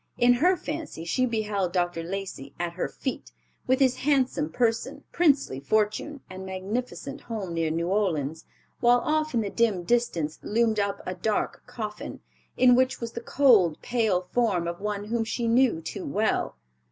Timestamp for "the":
9.41-9.51, 13.11-13.21